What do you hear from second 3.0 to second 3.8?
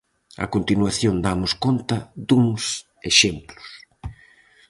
exemplos: